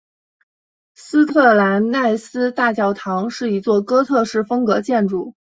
[0.95, 5.35] 斯特兰奈斯大教堂是一座哥特式风格建筑。